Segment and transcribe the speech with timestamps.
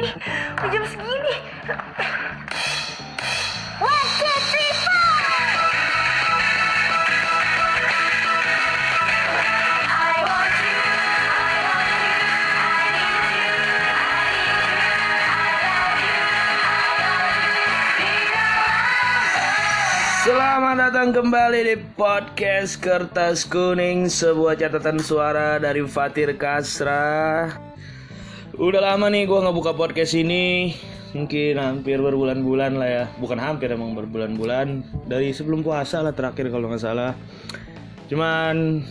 [0.00, 0.12] Ih,
[0.56, 1.36] udah jam segini.
[20.20, 27.69] Selamat datang kembali di podcast Kertas Kuning Sebuah catatan suara dari Fatir Kasra
[28.60, 30.76] Udah lama nih gue nggak buka podcast ini
[31.16, 36.68] Mungkin hampir berbulan-bulan lah ya Bukan hampir emang berbulan-bulan Dari sebelum puasa lah terakhir kalau
[36.68, 37.16] nggak salah
[38.12, 38.84] Cuman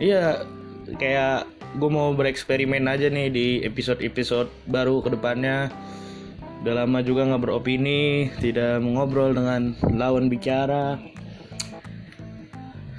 [0.00, 0.48] Iya
[0.96, 5.68] Kayak gue mau bereksperimen aja nih di episode-episode baru ke depannya
[6.64, 10.96] Udah lama juga nggak beropini, tidak mengobrol dengan lawan bicara.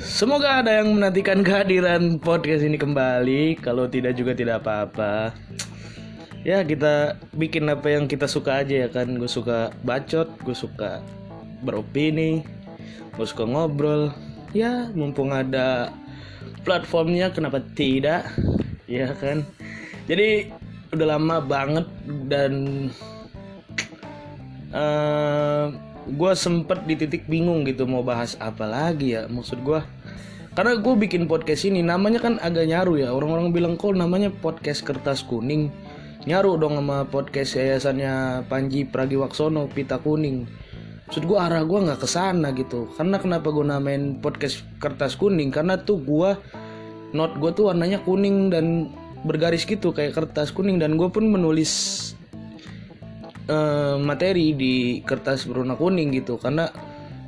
[0.00, 3.60] Semoga ada yang menantikan kehadiran podcast ini kembali.
[3.60, 5.36] Kalau tidak juga tidak apa-apa.
[6.40, 9.12] Ya kita bikin apa yang kita suka aja ya kan.
[9.20, 11.04] Gue suka bacot, gue suka
[11.60, 12.40] beropini,
[13.16, 14.12] gue suka ngobrol.
[14.56, 15.92] Ya mumpung ada
[16.64, 18.24] platformnya, kenapa tidak?
[18.90, 19.44] Ya kan.
[20.08, 20.50] Jadi
[20.90, 21.86] udah lama banget
[22.26, 22.88] dan
[24.74, 25.66] eh
[26.10, 29.78] gue sempet di titik bingung gitu mau bahas apa lagi ya maksud gue
[30.58, 34.82] karena gue bikin podcast ini namanya kan agak nyaru ya orang-orang bilang kok namanya podcast
[34.82, 35.70] kertas kuning
[36.28, 40.44] nyaru dong sama podcast yayasannya Panji Pragiwaksono Pita Kuning.
[41.08, 42.92] Maksud gue arah gue nggak ke sana gitu.
[42.94, 45.50] Karena kenapa gue namain podcast kertas kuning?
[45.50, 46.38] Karena tuh gue
[47.16, 48.94] note gue tuh warnanya kuning dan
[49.26, 50.78] bergaris gitu kayak kertas kuning.
[50.78, 51.72] Dan gue pun menulis
[53.50, 56.38] eh, materi di kertas berwarna kuning gitu.
[56.38, 56.70] Karena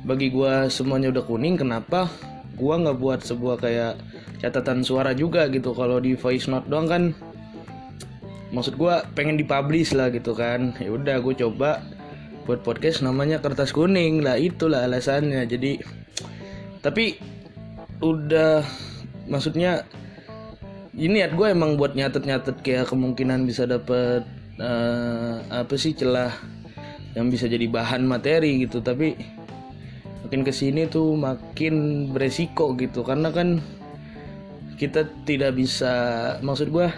[0.03, 2.11] bagi gua semuanya udah kuning kenapa
[2.59, 3.93] gua nggak buat sebuah kayak
[4.43, 5.71] catatan suara juga gitu?
[5.71, 7.03] Kalau di voice note doang kan
[8.53, 10.77] maksud gua pengen dipublish lah gitu kan.
[10.77, 11.81] Ya udah gue coba
[12.45, 14.21] buat podcast namanya kertas kuning.
[14.21, 15.43] Lah itulah alasannya.
[15.49, 15.81] Jadi
[16.85, 17.17] tapi
[17.99, 18.61] udah
[19.25, 19.83] maksudnya
[20.93, 24.21] ini niat gue emang buat nyatet-nyatet kayak kemungkinan bisa dapet
[24.61, 26.29] eh, apa sih celah
[27.17, 28.85] yang bisa jadi bahan materi gitu.
[28.85, 29.17] Tapi
[30.29, 33.01] makin ke sini tuh makin beresiko gitu.
[33.01, 33.65] Karena kan
[34.77, 35.93] kita tidak bisa
[36.45, 36.93] maksud gua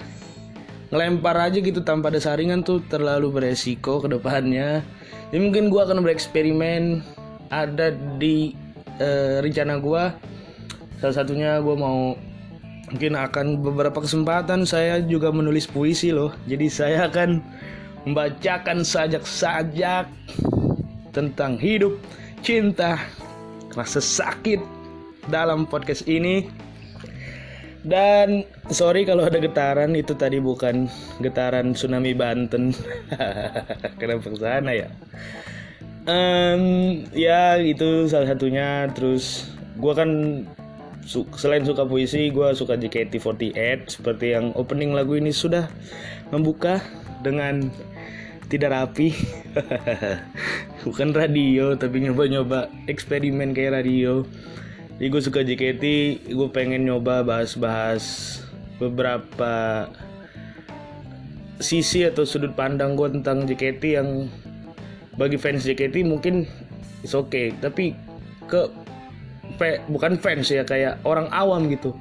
[0.96, 4.80] ngelempar aja gitu tanpa ada saringan tuh terlalu beresiko ke depannya.
[5.36, 7.04] Jadi mungkin gua akan bereksperimen.
[7.52, 8.56] Ada di
[9.04, 10.16] eh, rencana gua.
[11.04, 12.00] Salah satunya gua mau
[12.96, 16.32] mungkin akan beberapa kesempatan saya juga menulis puisi loh.
[16.48, 17.44] Jadi saya akan
[18.08, 20.08] membacakan sajak-sajak
[21.12, 22.00] tentang hidup
[22.46, 23.02] cinta
[23.76, 24.62] rasa sakit
[25.28, 26.48] dalam podcast ini
[27.86, 28.42] dan
[28.74, 30.90] sorry kalau ada getaran itu tadi bukan
[31.22, 32.74] getaran tsunami Banten.
[34.02, 34.90] Kenapa ke sana ya?
[36.10, 36.64] Em,
[37.14, 38.90] ya itu salah satunya.
[38.90, 40.10] Terus gua kan
[41.06, 45.70] su- selain suka puisi gue suka JKT48 seperti yang opening lagu ini sudah
[46.34, 46.82] membuka
[47.22, 47.70] dengan
[48.50, 49.14] tidak rapi.
[50.86, 54.26] Bukan radio tapi nyoba-nyoba eksperimen kayak radio
[54.96, 55.84] jadi gue suka JKT
[56.32, 58.40] gue pengen nyoba bahas-bahas
[58.80, 59.88] beberapa
[61.60, 64.28] sisi atau sudut pandang gue tentang JKT yang
[65.16, 66.48] bagi fans JKT mungkin
[67.04, 67.56] is okay.
[67.60, 67.96] Tapi
[68.48, 68.68] ke
[69.56, 71.96] pe- bukan fans ya kayak orang awam gitu.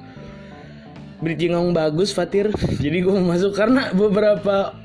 [1.23, 2.51] Bridging yang bagus Fatir.
[2.83, 4.75] Jadi gue masuk karena beberapa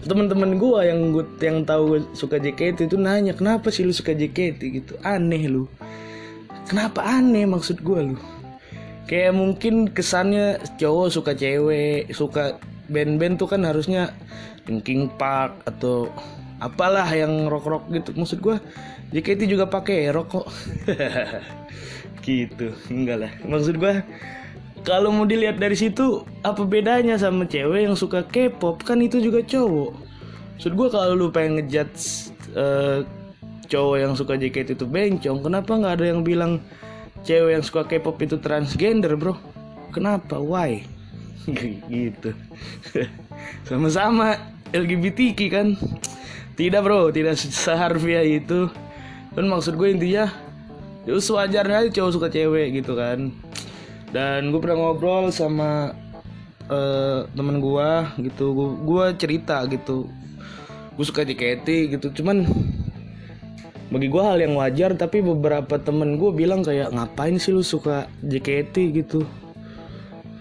[0.00, 4.60] teman-teman gue yang gue yang tahu suka JKT itu nanya kenapa sih lu suka JKT
[4.60, 4.92] gitu.
[5.04, 5.68] Aneh lu
[6.66, 8.16] kenapa aneh maksud gue lu?
[9.06, 12.58] Kayak mungkin kesannya cowok suka cewek suka
[12.90, 14.10] band-band tuh kan harusnya
[14.66, 16.10] Linkin Park atau
[16.58, 18.10] apalah yang rock-rock gitu.
[18.18, 18.56] Maksud gue
[19.14, 20.50] JKT juga pakai rokok
[22.26, 23.32] gitu enggak lah.
[23.46, 24.02] Maksud gue
[24.82, 28.82] kalau mau dilihat dari situ apa bedanya sama cewek yang suka K-pop?
[28.82, 29.94] Kan itu juga cowok.
[30.58, 33.06] Maksud gue kalau lu pengen ngejudge eh,
[33.66, 35.42] cowok yang suka JKT itu bencong.
[35.42, 36.62] Kenapa nggak ada yang bilang
[37.26, 39.34] cewek yang suka K-pop itu transgender bro?
[39.90, 40.38] Kenapa?
[40.38, 40.86] Why?
[41.90, 42.30] Gitu.
[43.68, 44.38] Sama-sama
[44.70, 45.74] LGBTQ kan?
[46.54, 47.10] Tidak bro.
[47.10, 48.70] Tidak seharfiah itu.
[49.36, 50.32] Kan maksud gue intinya
[51.06, 53.30] ya sewajarnya aja cowok suka cewek gitu kan.
[54.10, 55.92] Dan gue pernah ngobrol sama
[56.66, 57.90] eh, temen gue
[58.26, 58.52] gitu.
[58.82, 60.10] Gue cerita gitu.
[60.96, 62.06] Gue suka JKT gitu.
[62.22, 62.48] Cuman
[63.86, 68.10] bagi gue hal yang wajar tapi beberapa temen gue bilang kayak ngapain sih lu suka
[68.26, 69.22] JKT gitu?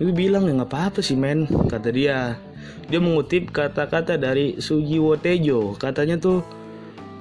[0.01, 2.41] Itu bilang ya nggak apa-apa sih men kata dia.
[2.89, 6.41] Dia mengutip kata-kata dari Sujiwo Tejo katanya tuh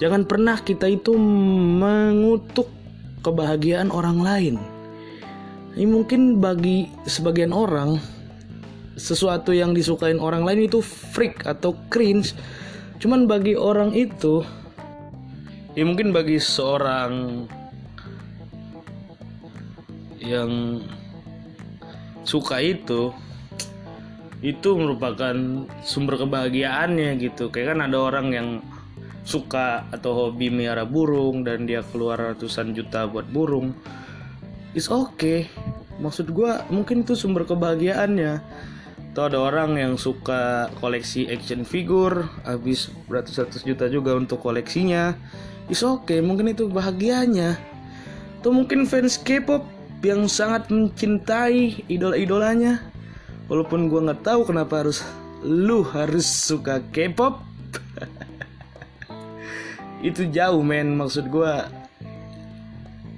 [0.01, 2.73] jangan pernah kita itu mengutuk
[3.21, 4.57] kebahagiaan orang lain.
[5.75, 7.99] Ini mungkin bagi sebagian orang
[8.95, 12.33] sesuatu yang disukain orang lain itu freak atau cringe.
[13.03, 14.47] Cuman bagi orang itu
[15.75, 17.45] ya mungkin bagi seorang
[20.23, 20.81] yang
[22.25, 23.13] suka itu
[24.41, 25.37] itu merupakan
[25.85, 27.49] sumber kebahagiaannya gitu.
[27.49, 28.49] Kayak kan ada orang yang
[29.25, 33.73] suka atau hobi melihara burung dan dia keluar ratusan juta buat burung
[34.77, 35.47] it's okay.
[36.03, 38.43] Maksud gua mungkin itu sumber kebahagiaannya.
[39.15, 45.15] Atau ada orang yang suka koleksi action figure habis beratus-ratus juta juga untuk koleksinya
[45.69, 47.57] it's okay mungkin itu bahagianya.
[48.41, 49.65] Atau mungkin fans K-pop
[50.05, 52.85] yang sangat mencintai idola-idolanya.
[53.49, 55.01] Walaupun gua nggak tahu kenapa harus
[55.45, 57.41] lu harus suka K-pop.
[60.09, 61.69] Itu jauh men maksud gua.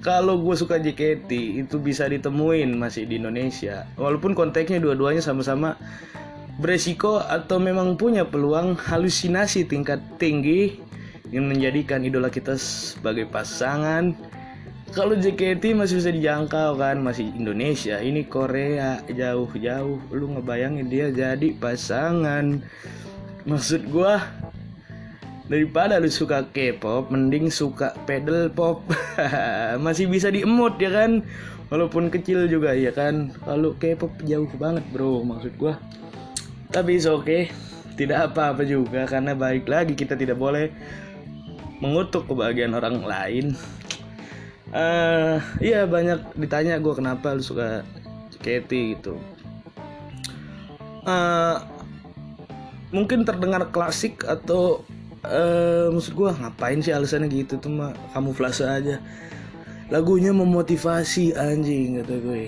[0.07, 3.91] Kalau gue suka JKT itu bisa ditemuin masih di Indonesia.
[3.99, 5.75] Walaupun konteksnya dua-duanya sama-sama
[6.63, 10.79] beresiko atau memang punya peluang halusinasi tingkat tinggi
[11.35, 14.15] yang menjadikan idola kita sebagai pasangan.
[14.95, 19.99] Kalau JKT masih bisa dijangkau kan masih Indonesia ini Korea jauh-jauh.
[20.15, 22.63] Lu ngebayangin dia jadi pasangan.
[23.45, 24.23] Maksud gua
[25.47, 28.83] daripada lu suka K-pop mending suka pedal pop.
[29.85, 31.23] Masih bisa diemut ya kan?
[31.67, 33.35] Walaupun kecil juga ya kan?
[33.43, 35.79] Kalau K-pop jauh banget bro maksud gua.
[36.71, 37.43] Tapi oke okay.
[37.99, 40.71] tidak apa-apa juga karena baik lagi kita tidak boleh
[41.81, 43.47] mengutuk kebahagiaan orang lain.
[44.75, 47.87] Eh iya banyak ditanya gue kenapa lu suka
[48.37, 49.15] JKT gitu.
[51.07, 51.57] Eh,
[52.91, 54.83] mungkin terdengar klasik atau
[55.27, 57.59] eh maksud gua ngapain sih alasannya gitu?
[57.63, 58.99] Tuh mah kamuflase aja.
[59.87, 62.43] Lagunya memotivasi anjing kata gue.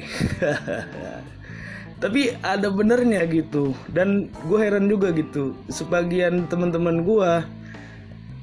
[2.03, 3.75] Tapi ada benernya gitu.
[3.91, 5.55] Dan gue heran juga gitu.
[5.71, 7.47] Sebagian teman-teman gua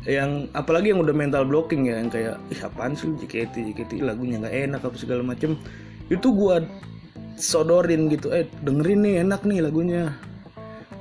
[0.05, 4.37] yang apalagi yang udah mental blocking ya yang kayak ih apaan sih JKT JKT lagunya
[4.37, 5.57] nggak enak apa segala macem.
[6.13, 6.61] Itu gua
[7.41, 10.13] sodorin gitu eh dengerin nih enak nih lagunya.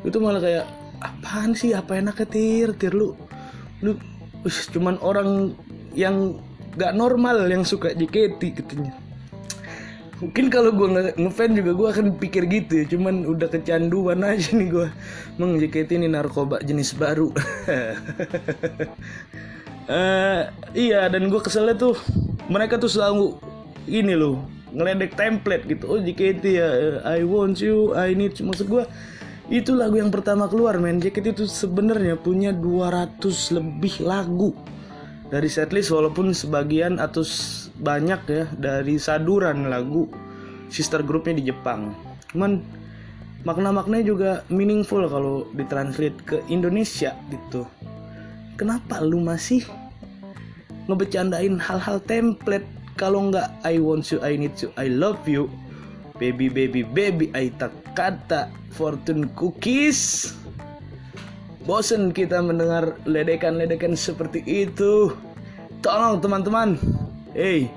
[0.02, 0.66] Itu malah kayak
[1.04, 2.68] apaan sih apa enaknya tir?
[2.80, 3.12] Tir lu
[3.84, 3.92] lu
[4.48, 5.52] us, cuman orang
[5.92, 6.40] yang
[6.74, 9.03] gak normal yang suka JKT katanya
[10.22, 12.84] mungkin kalau gue nge- ngefan juga gue akan pikir gitu ya.
[12.86, 14.86] Cuman udah kecanduan aja nih gue
[15.38, 17.30] emang JKT ini narkoba jenis baru.
[19.84, 21.92] Eh, iya dan gue keselnya tuh
[22.48, 23.36] mereka tuh selalu
[23.84, 24.40] ini loh
[24.72, 25.84] ngeledek template gitu.
[25.92, 28.48] Oh JKT ya eh, I want you I need you.
[28.48, 28.88] Maksud gue
[29.52, 31.04] itu lagu yang pertama keluar men.
[31.04, 33.28] JKT itu sebenarnya punya 200
[33.60, 34.56] lebih lagu
[35.28, 37.20] dari setlist walaupun sebagian atau
[37.78, 40.06] banyak ya dari saduran lagu
[40.70, 41.94] sister grupnya di Jepang.
[42.30, 42.62] Cuman
[43.46, 47.66] makna-maknanya juga meaningful kalau ditranslate ke Indonesia gitu.
[48.54, 49.66] Kenapa lu masih
[50.86, 55.50] ngebecandain hal-hal template kalau nggak I want you I need you I love you?
[56.22, 60.32] Baby baby baby I tak kata fortune cookies.
[61.64, 65.10] Bosen kita mendengar ledekan-ledekan seperti itu.
[65.80, 66.76] Tolong teman-teman
[67.34, 67.68] hey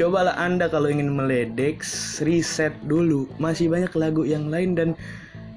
[0.00, 1.84] cobalah anda kalau ingin meledek
[2.24, 3.28] riset dulu.
[3.36, 4.88] Masih banyak lagu yang lain dan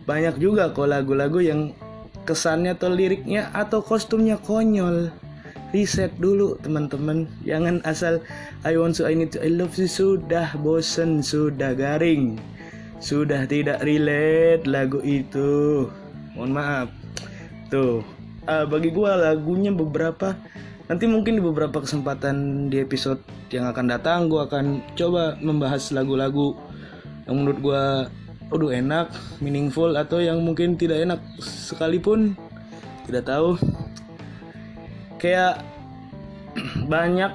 [0.04, 1.72] banyak juga kok lagu-lagu yang
[2.28, 5.08] kesannya atau liriknya atau kostumnya konyol.
[5.72, 7.26] Riset dulu teman-teman.
[7.48, 8.20] Jangan asal
[8.68, 9.88] I want to I need to I love you.
[9.88, 12.38] Sudah bosen sudah garing.
[13.00, 15.88] Sudah tidak relate lagu itu.
[16.36, 16.88] Mohon maaf.
[17.72, 18.04] Tuh
[18.44, 20.36] eh, bagi gua lagunya beberapa
[20.92, 26.58] nanti mungkin di beberapa kesempatan di episode yang akan datang gua akan coba membahas lagu-lagu
[27.28, 27.82] yang menurut gua
[28.54, 29.10] aduh enak
[29.42, 32.38] meaningful atau yang mungkin tidak enak sekalipun.
[33.10, 33.58] Tidak tahu.
[35.18, 35.64] Kayak
[36.94, 37.34] banyak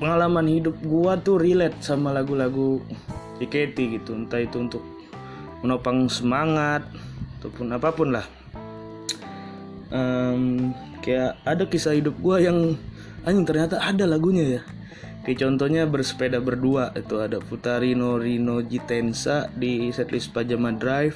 [0.00, 2.80] pengalaman hidup gua tuh relate sama lagu-lagu
[3.38, 4.16] JKT gitu.
[4.16, 4.82] Entah itu untuk
[5.62, 6.82] menopang semangat
[7.38, 8.26] ataupun apa pun lah.
[9.92, 10.72] Em,
[11.02, 12.78] kayak ada kisah hidup gua yang
[13.26, 14.62] anjing ternyata ada lagunya ya.
[15.22, 21.14] Kayak contohnya bersepeda berdua itu ada Futarino Rino Jitensa di setlist Pajama Drive.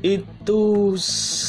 [0.00, 0.94] Itu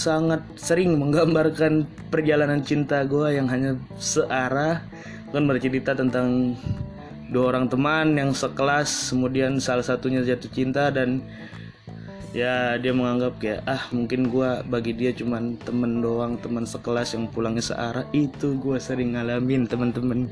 [0.02, 4.82] sangat sering menggambarkan perjalanan cinta gue yang hanya searah.
[5.30, 6.58] Kan bercerita tentang
[7.32, 11.24] dua orang teman yang sekelas kemudian salah satunya jatuh cinta dan
[12.32, 17.28] ya dia menganggap kayak ah mungkin gua bagi dia cuman temen doang teman sekelas yang
[17.28, 18.08] pulangnya searah.
[18.16, 20.32] Itu gua sering ngalamin teman-teman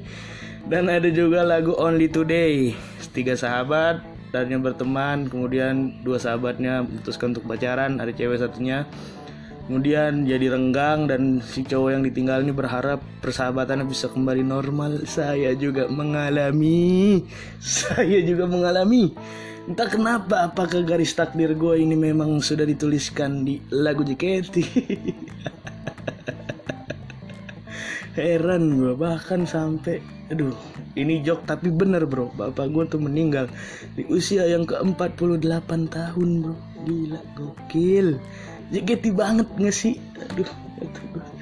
[0.68, 2.76] dan ada juga lagu Only Today.
[3.10, 8.86] Tiga sahabat yang berteman kemudian dua sahabatnya memutuskan untuk pacaran ada cewek satunya.
[9.70, 15.06] Kemudian jadi renggang dan si cowok yang ditinggal ini berharap persahabatannya bisa kembali normal.
[15.06, 17.22] Saya juga mengalami.
[17.62, 19.14] Saya juga mengalami
[19.68, 24.56] entah kenapa apakah garis takdir gue ini memang sudah dituliskan di lagu JKT
[28.20, 30.00] heran gue bahkan sampai
[30.30, 30.56] aduh
[31.00, 32.28] ini jok tapi bener bro.
[32.36, 33.48] Bapak gue tuh meninggal
[33.96, 35.40] di usia yang ke 48
[35.88, 36.56] tahun bro.
[36.84, 38.20] Gila gokil.
[38.70, 39.96] JKT banget gak sih?
[40.20, 40.50] Aduh
[40.84, 41.39] itu gue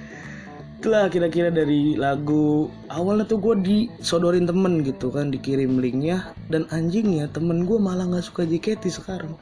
[0.78, 6.32] itulah kira-kira dari lagu awalnya tuh gue disodorin temen gitu kan dikirim linknya.
[6.54, 9.34] Dan anjingnya temen gue malah nggak suka JKT sekarang.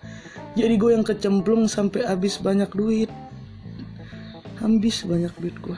[0.56, 3.12] Jadi gue yang kecemplung sampai habis banyak duit.
[4.64, 5.78] Habis banyak duit gue